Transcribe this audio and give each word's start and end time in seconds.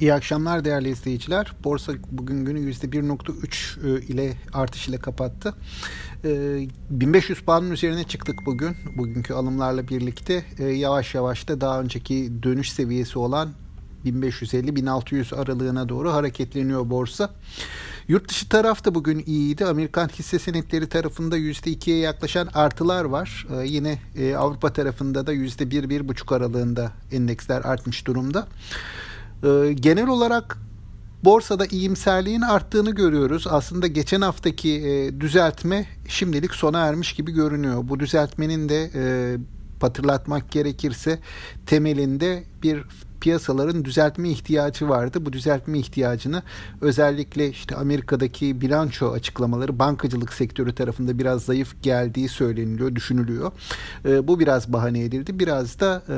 İyi 0.00 0.14
akşamlar 0.14 0.64
değerli 0.64 0.88
izleyiciler. 0.88 1.52
Borsa 1.64 1.92
bugün 2.10 2.44
günü 2.44 2.70
%1.3 2.70 3.98
e, 3.98 4.06
ile 4.06 4.36
artış 4.52 4.88
ile 4.88 4.98
kapattı. 4.98 5.54
1500 6.24 7.38
e, 7.38 7.42
puanın 7.42 7.70
üzerine 7.70 8.04
çıktık 8.04 8.46
bugün. 8.46 8.76
Bugünkü 8.96 9.34
alımlarla 9.34 9.88
birlikte 9.88 10.44
e, 10.58 10.64
yavaş 10.64 11.14
yavaş 11.14 11.48
da 11.48 11.60
daha 11.60 11.80
önceki 11.80 12.32
dönüş 12.42 12.72
seviyesi 12.72 13.18
olan 13.18 13.52
1550-1600 14.04 15.36
aralığına 15.36 15.88
doğru 15.88 16.12
hareketleniyor 16.12 16.90
borsa. 16.90 17.30
Yurt 18.08 18.28
dışı 18.28 18.48
taraf 18.48 18.84
da 18.84 18.94
bugün 18.94 19.22
iyiydi. 19.26 19.64
Amerikan 19.64 20.08
hisse 20.08 20.38
senetleri 20.38 20.88
tarafında 20.88 21.38
%2'ye 21.38 21.98
yaklaşan 21.98 22.48
artılar 22.54 23.04
var. 23.04 23.46
Ee, 23.50 23.66
yine 23.66 23.98
e, 24.16 24.34
Avrupa 24.34 24.72
tarafında 24.72 25.26
da 25.26 25.34
%1-1,5 25.34 26.36
aralığında 26.36 26.92
endeksler 27.12 27.60
artmış 27.60 28.06
durumda. 28.06 28.48
Ee, 29.44 29.72
genel 29.72 30.06
olarak 30.06 30.58
borsada 31.24 31.66
iyimserliğin 31.66 32.40
arttığını 32.40 32.90
görüyoruz. 32.90 33.46
Aslında 33.50 33.86
geçen 33.86 34.20
haftaki 34.20 34.70
e, 34.70 35.20
düzeltme 35.20 35.86
şimdilik 36.08 36.54
sona 36.54 36.86
ermiş 36.86 37.12
gibi 37.12 37.32
görünüyor. 37.32 37.88
Bu 37.88 38.00
düzeltmenin 38.00 38.68
de 38.68 38.90
e, 38.94 39.36
hatırlatmak 39.80 40.50
gerekirse 40.50 41.18
temelinde 41.66 42.44
bir 42.62 42.84
piyasaların 43.20 43.84
düzeltme 43.84 44.30
ihtiyacı 44.30 44.88
vardı. 44.88 45.26
Bu 45.26 45.32
düzeltme 45.32 45.78
ihtiyacını 45.78 46.42
özellikle 46.80 47.48
işte 47.48 47.76
Amerika'daki 47.76 48.60
bilanço 48.60 49.12
açıklamaları 49.12 49.78
bankacılık 49.78 50.32
sektörü 50.32 50.74
tarafında 50.74 51.18
biraz 51.18 51.42
zayıf 51.42 51.82
geldiği 51.82 52.28
söyleniliyor, 52.28 52.94
düşünülüyor. 52.94 53.52
E, 54.04 54.28
bu 54.28 54.40
biraz 54.40 54.72
bahane 54.72 55.00
edildi. 55.00 55.38
Biraz 55.38 55.80
da 55.80 56.02
e, 56.08 56.16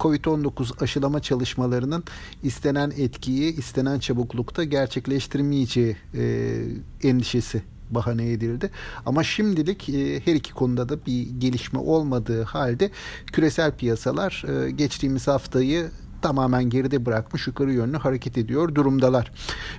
Covid-19 0.00 0.82
aşılama 0.84 1.22
çalışmalarının 1.22 2.04
istenen 2.42 2.92
etkiyi, 2.96 3.56
istenen 3.56 3.98
çabuklukta 3.98 4.64
gerçekleştirmeyeceği 4.64 5.96
e, 6.14 6.54
endişesi 7.02 7.62
bahane 7.90 8.32
edildi. 8.32 8.70
Ama 9.06 9.24
şimdilik 9.24 9.88
e, 9.88 10.20
her 10.20 10.34
iki 10.34 10.52
konuda 10.52 10.88
da 10.88 11.06
bir 11.06 11.30
gelişme 11.38 11.78
olmadığı 11.78 12.42
halde 12.42 12.90
küresel 13.32 13.72
piyasalar 13.72 14.44
e, 14.48 14.70
geçtiğimiz 14.70 15.28
haftayı 15.28 15.90
tamamen 16.22 16.70
geride 16.70 17.06
bırakmış 17.06 17.46
yukarı 17.46 17.72
yönlü 17.72 17.96
hareket 17.96 18.38
ediyor 18.38 18.74
durumdalar. 18.74 19.32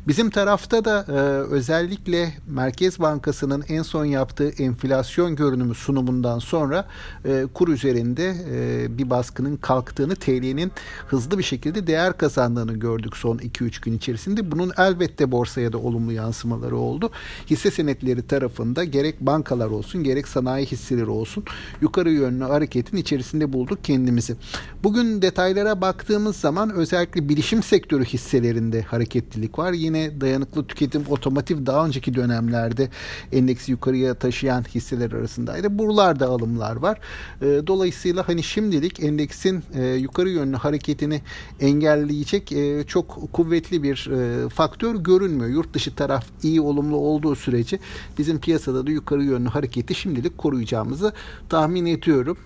Bizim 0.07 0.29
tarafta 0.29 0.85
da 0.85 1.05
e, 1.07 1.11
özellikle 1.51 2.33
Merkez 2.47 2.99
Bankası'nın 2.99 3.63
en 3.69 3.81
son 3.81 4.05
yaptığı 4.05 4.49
enflasyon 4.49 5.35
görünümü 5.35 5.75
sunumundan 5.75 6.39
sonra 6.39 6.87
e, 7.25 7.45
kur 7.53 7.67
üzerinde 7.67 8.35
e, 8.51 8.97
bir 8.97 9.09
baskının 9.09 9.57
kalktığını, 9.57 10.15
TL'nin 10.15 10.71
hızlı 11.07 11.37
bir 11.37 11.43
şekilde 11.43 11.87
değer 11.87 12.17
kazandığını 12.17 12.73
gördük 12.73 13.17
son 13.17 13.37
2-3 13.37 13.83
gün 13.83 13.93
içerisinde. 13.93 14.51
Bunun 14.51 14.71
elbette 14.77 15.31
borsaya 15.31 15.73
da 15.73 15.77
olumlu 15.77 16.11
yansımaları 16.11 16.77
oldu. 16.77 17.11
Hisse 17.49 17.71
senetleri 17.71 18.27
tarafında 18.27 18.83
gerek 18.83 19.21
bankalar 19.21 19.67
olsun 19.67 20.03
gerek 20.03 20.27
sanayi 20.27 20.65
hisseleri 20.65 21.09
olsun 21.09 21.43
yukarı 21.81 22.11
yönlü 22.11 22.43
hareketin 22.43 22.97
içerisinde 22.97 23.53
bulduk 23.53 23.83
kendimizi. 23.83 24.35
Bugün 24.83 25.21
detaylara 25.21 25.81
baktığımız 25.81 26.30
baktığımız 26.31 26.41
zaman 26.41 26.69
özellikle 26.69 27.29
bilişim 27.29 27.63
sektörü 27.63 28.05
hisselerinde 28.05 28.81
hareketlilik 28.81 29.59
var. 29.59 29.73
Yine 29.73 30.21
dayanıklı 30.21 30.67
tüketim 30.67 31.03
otomotiv 31.09 31.65
daha 31.65 31.85
önceki 31.85 32.13
dönemlerde 32.13 32.89
endeksi 33.31 33.71
yukarıya 33.71 34.13
taşıyan 34.13 34.63
hisseler 34.63 35.11
arasındaydı. 35.11 35.77
Buralarda 35.77 36.27
alımlar 36.27 36.75
var. 36.75 36.99
Ee, 37.41 37.61
dolayısıyla 37.67 38.27
hani 38.27 38.43
şimdilik 38.43 39.03
endeksin 39.03 39.63
e, 39.73 39.83
yukarı 39.83 40.29
yönlü 40.29 40.57
hareketini 40.57 41.21
engelleyecek 41.59 42.51
e, 42.51 42.83
çok 42.87 43.33
kuvvetli 43.33 43.83
bir 43.83 44.09
e, 44.11 44.49
faktör 44.49 44.95
görünmüyor. 44.95 45.49
Yurt 45.49 45.73
dışı 45.73 45.95
taraf 45.95 46.25
iyi 46.43 46.61
olumlu 46.61 46.95
olduğu 46.95 47.35
sürece 47.35 47.79
bizim 48.17 48.39
piyasada 48.39 48.87
da 48.87 48.91
yukarı 48.91 49.23
yönlü 49.23 49.49
hareketi 49.49 49.95
şimdilik 49.95 50.37
koruyacağımızı 50.37 51.13
tahmin 51.49 51.85
ediyorum. 51.85 52.37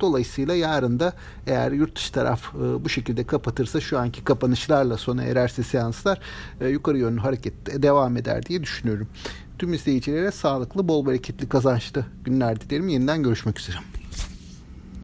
Dolayısıyla 0.00 0.54
yarın 0.54 1.00
da 1.00 1.12
eğer 1.46 1.72
yurt 1.72 1.96
dışı 1.96 2.12
taraf 2.12 2.54
bu 2.84 2.88
şekilde 2.88 3.24
kapatırsa 3.30 3.80
şu 3.80 3.98
anki 3.98 4.24
kapanışlarla 4.24 4.96
sona 4.96 5.22
ererse 5.22 5.62
seanslar 5.62 6.20
e, 6.60 6.68
yukarı 6.68 6.98
yönlü 6.98 7.20
hareket 7.20 7.82
devam 7.82 8.16
eder 8.16 8.46
diye 8.46 8.62
düşünüyorum. 8.62 9.08
Tüm 9.58 9.72
izleyicilere 9.72 10.30
sağlıklı, 10.30 10.88
bol 10.88 11.06
bereketli, 11.06 11.48
kazançlı 11.48 12.04
günler 12.24 12.60
dilerim. 12.60 12.88
Yeniden 12.88 13.22
görüşmek 13.22 13.60
üzere. 13.60 13.76